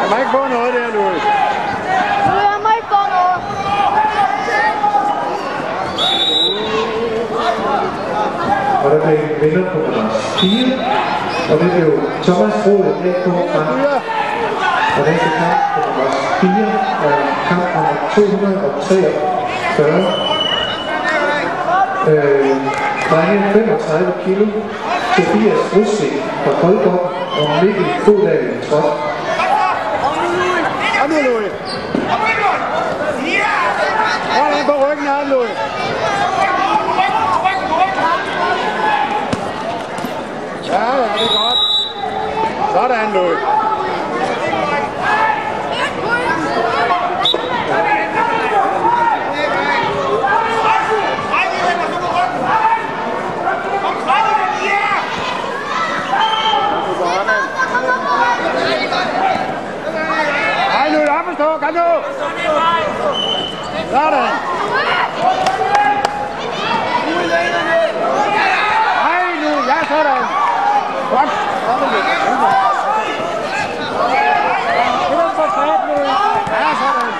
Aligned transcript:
Jeg 0.00 0.06
må 0.10 0.16
ikke 0.22 0.30
få 0.30 0.42
noget 0.56 0.70
der, 0.74 0.86
Louis. 0.96 1.22
Louis, 2.28 2.46
han 2.52 2.60
ikke 2.76 2.88
få 2.94 3.02
noget. 3.16 3.38
Og 8.84 8.88
der 8.90 8.98
blev 9.06 9.18
vinder 9.40 9.64
på 9.72 9.78
nummer 9.78 10.08
4, 10.40 10.66
og 11.50 11.54
det 11.60 11.68
blev 11.72 11.88
Thomas 12.22 12.54
Rode 12.66 12.90
AK 13.10 13.24
fra 13.52 13.62
og 14.98 15.02
den 15.06 15.14
skal 15.18 15.32
kamp 15.40 15.58
på 15.74 15.80
nummer 15.86 16.06
4, 16.40 16.50
og 17.04 17.12
kamp 17.48 17.64
nummer 17.74 17.94
243. 18.14 20.04
Øh, 22.08 22.56
drenge 23.10 23.38
35 23.52 24.12
kilo, 24.24 24.46
Tobias 25.16 25.60
Rusvik 25.76 26.12
fra 26.44 26.52
Koldborg 26.60 27.12
og 27.40 27.64
Mikkel 27.64 27.86
Fodal 28.04 28.64
Trop. 28.70 28.98
Kom 31.00 31.10
nu, 31.10 31.16
Louis. 31.22 31.52
Hold 34.38 34.54
han 34.54 34.66
på 34.66 34.72
ryggen 34.72 35.06
af 35.08 35.14
ham, 35.14 35.28
Louis. 35.28 35.50
Ja, 40.66 40.82
ja, 40.84 41.02
det 41.02 41.22
er 41.22 41.32
godt. 41.42 41.58
Sådan, 42.72 43.12
Louis. 43.14 43.38
Hej, 60.72 60.88
Louis, 60.92 61.08
op 61.08 61.26
og 61.28 61.34
stå. 61.34 61.44
Kom 61.44 61.74
nu. 61.74 61.88
Sådan. 63.90 64.30
Hej, 69.02 69.20
Louis. 70.02 70.26
Ja, 70.64 70.78
sådan. 71.10 71.10
Godt. 71.10 71.30
Det 75.08 75.16
var 75.18 75.30
for 75.36 75.48
fat, 75.54 75.80
Louis. 75.88 76.08
Ja, 76.50 76.68
sådan. 76.80 77.10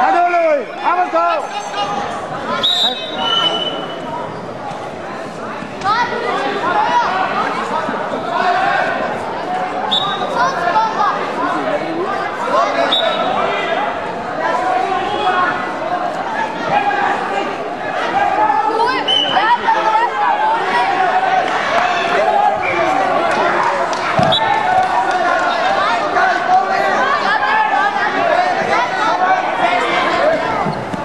Kom 0.00 0.12
nu, 0.14 0.24
Louis. 0.34 0.66
Op 0.90 0.98
og 0.98 1.06
stå. 1.12 1.26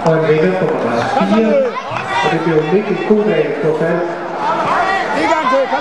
Og 0.07 0.13
en 0.17 0.27
vinder 0.27 0.59
på 0.59 0.65
nummer 0.65 1.01
4, 1.35 1.47
og 2.23 2.31
det 2.31 2.39
blev 2.45 2.57
Mikkel 2.73 2.97
Kodal 3.07 3.47
på 3.63 3.77
fald. 3.79 4.01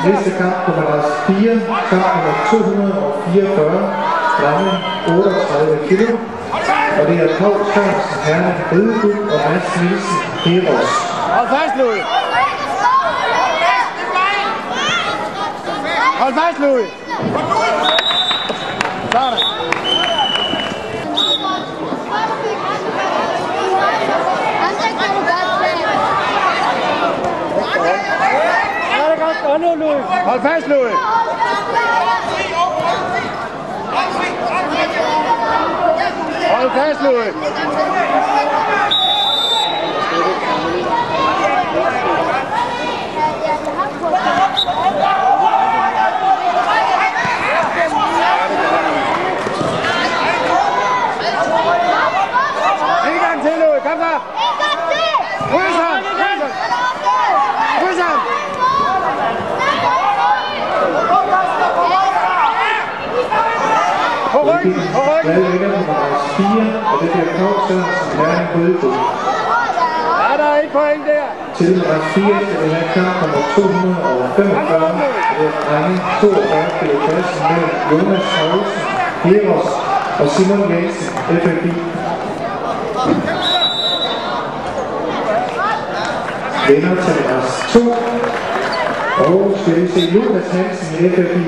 Næste 0.06 0.30
kamp 0.38 0.56
på 0.66 0.70
nummer 0.80 1.00
4, 1.26 1.60
kamp 1.90 2.06
nummer 2.16 2.34
244, 2.50 3.94
drenge 4.40 4.70
38 5.18 5.88
kilo. 5.88 6.16
Og 7.00 7.08
det 7.08 7.16
er 7.24 7.38
Paul 7.38 7.58
Sørensen, 7.74 8.18
Herning 8.24 8.58
Ridegud 8.72 9.18
og 9.32 9.38
Mads 9.50 9.80
Nielsen 9.80 10.18
Heros. 10.44 10.90
Hold 11.36 11.48
fast, 11.48 11.74
Louis. 11.78 12.02
Hold 16.20 16.34
fast, 16.34 16.58
Louis. 16.60 16.88
Sådan. 19.12 19.55
Godt 29.56 29.78
nu, 29.78 29.86
Louis. 29.86 30.04
Hold 30.24 30.40
fast, 30.40 30.66
Louis. 30.68 30.92
Hold 36.54 36.70
fast, 36.70 37.00
Louis. 37.02 37.32
En 53.06 53.20
gang 53.20 53.42
til, 53.42 53.52
Louis. 53.58 53.82
Kom 53.82 53.98
så. 53.98 54.20
Kryds 55.50 55.76
ham. 55.76 56.02
Kryds 56.02 56.40
ham. 56.42 56.50
Kryds 57.80 58.00
ham. 58.00 58.35
Ryggen. 64.66 65.34
Hvad 65.34 65.58
på 65.62 65.68
nummer 65.76 66.00
4, 66.36 66.46
og 66.90 66.96
det 67.02 67.08
bliver 67.12 67.30
Paul 67.38 67.56
Sørensen, 67.66 68.10
Herning 68.18 68.50
Ridegud. 68.56 68.96
Ja, 70.22 70.32
der 70.40 70.48
er 70.54 70.58
et 70.64 70.70
point 70.76 71.02
der. 71.10 71.26
Til 71.56 71.68
nummer 71.76 71.98
4 72.14 72.24
skal 72.46 72.58
vi 72.64 72.68
have 72.76 72.88
kamp 72.94 73.14
nummer 73.22 73.42
245, 73.54 74.88
det 75.38 75.46
er 75.46 75.54
drenge 75.66 75.94
42 76.20 76.64
kilo 76.78 76.94
klassen 77.04 77.42
mellem 77.50 77.72
Jonas 77.90 78.26
Poulsen, 78.34 78.82
Heros 79.24 79.70
og 80.20 80.26
Simon 80.34 80.62
Jensen, 80.72 81.08
FFI. 81.42 81.72
Vinder 86.68 86.94
til 87.04 87.14
nummer 87.20 87.42
2, 87.72 87.80
og 89.24 89.58
skal 89.60 89.74
vi 89.80 89.88
se 89.94 90.00
Lukas 90.14 90.48
Hansen 90.52 91.06
i 91.06 91.08
FFI. 91.08 91.44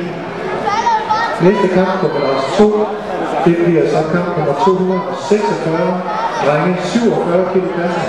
Næste 1.43 1.69
kamp 1.75 2.01
på 2.01 2.07
nummer 2.07 2.35
2, 2.59 2.87
det 3.45 3.57
bliver 3.65 3.85
så 3.89 4.03
kamp 4.13 4.29
nummer 4.37 4.55
246, 4.65 6.03
drenge 6.47 6.77
47 6.83 7.49
kilo 7.53 7.69
klassen 7.75 8.03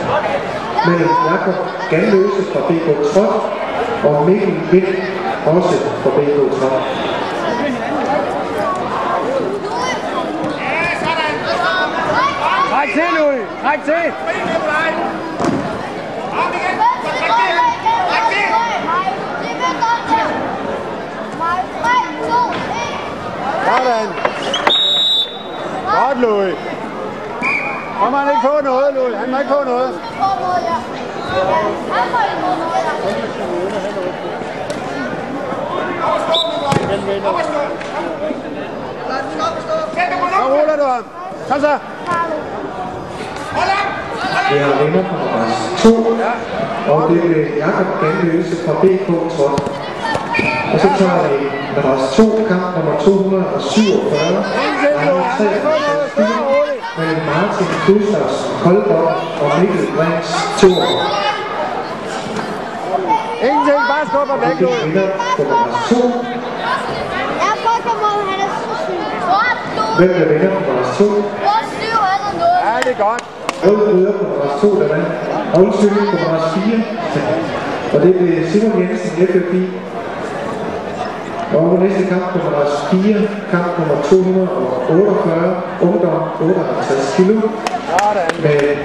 mellem 0.87 1.09
Jakob 1.29 1.55
Ganløse 1.89 2.41
fra 2.53 2.59
BK 2.67 2.87
Trop 3.13 3.33
og 4.03 4.29
Mikkel 4.29 4.53
Vind, 4.71 4.87
også 5.45 5.75
fra 6.03 6.09
BK 6.09 6.59
Trop. 6.59 6.81
Træk 12.71 12.89
til, 12.93 13.03
Louis. 13.17 13.41
Træk 13.63 13.83
til. 13.83 14.13
Sådan. 23.65 24.18
Louis. 26.21 26.55
Må 27.99 28.09
man 28.09 28.29
ikke 28.29 28.41
få 28.43 28.61
noget, 28.63 28.93
Louis? 28.93 29.15
Han 29.15 29.31
må 29.31 29.37
ikke 29.37 29.49
få 29.49 29.63
noget. 29.63 29.89
Så 40.37 40.45
ruller 40.55 40.75
du 40.77 40.83
ham. 40.83 41.03
Kom 41.49 41.59
så. 41.61 41.77
Det 44.49 44.61
er 44.61 44.83
vinder 44.83 45.03
på 45.09 45.15
nummer 45.15 46.31
2, 46.87 46.93
og 46.93 47.09
det 47.09 47.23
er 47.37 47.57
Jakob 47.57 47.87
Ganløse 48.01 48.55
fra 48.65 48.73
BK 48.81 49.07
Trop. 49.35 49.88
Og 50.73 50.79
så 50.83 50.87
tager 50.99 51.19
vi 51.29 51.37
nummer 51.75 51.97
2, 52.13 52.23
kamp 52.49 52.65
nummer 52.77 52.95
247, 52.99 54.43
drenge 54.93 55.23
3 55.37 56.23
mellem 56.97 57.21
Martin 57.31 57.67
Gustafs, 57.87 58.37
Koldborg 58.63 59.11
og 59.43 59.49
Mikkel 59.59 59.85
Brins 59.95 60.29
Thor. 60.59 60.81
Ingenting, 63.47 63.81
bare 63.91 64.03
skubber 64.11 64.35
Og 64.35 64.41
væk, 64.41 64.55
det 64.59 64.61
Louis. 64.61 64.83
vinder 64.85 65.07
på 65.37 65.41
nummer 65.51 65.71
2. 65.89 65.95
Jeg 67.43 67.53
Pokémon, 67.65 68.19
han 68.29 68.39
er 68.45 68.51
så 68.63 68.73
syg. 68.85 69.01
Hvem 69.99 70.09
bliver 70.15 70.29
vinder 70.33 70.49
på 70.55 70.61
nummer 70.67 70.85
2? 70.97 71.03
Hvor 71.45 71.59
styr 71.73 71.97
han 72.11 72.21
er 72.29 72.33
noget. 72.41 72.57
Ja, 72.67 72.73
det 72.85 72.91
er 72.95 72.99
godt. 73.07 73.23
Rød 73.65 73.77
bryder 73.87 74.13
på 74.19 74.23
nummer 74.31 74.49
2, 74.61 74.67
der 74.81 74.87
vandt. 74.93 75.09
Rundcykel 75.57 76.03
på 76.11 76.15
nummer 76.23 76.41
4. 76.53 76.83
Og 77.93 77.97
det 78.03 78.11
blev 78.19 78.31
Simon 78.51 78.73
Jensen, 78.81 79.11
FFI. 79.31 79.61
Og 81.57 81.79
næste 81.79 82.03
kamp 82.09 82.25
på 82.33 82.37
nummer 82.45 82.65
4, 82.91 83.27
kamp 83.51 83.79
nummer 83.79 83.97
248, 84.03 85.61
ungdom 85.81 86.21
58 86.41 87.13
kilo. 87.17 87.35
Sådan. 87.89 88.29
Med 88.43 88.75